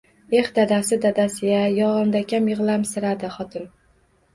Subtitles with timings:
[0.37, 3.75] -Eh, dadasi-dadasi-ya— Yolg’ondakam yig’lamsiradi xotin.